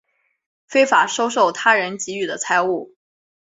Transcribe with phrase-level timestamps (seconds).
[0.65, 2.95] 非法收受他人给予的财物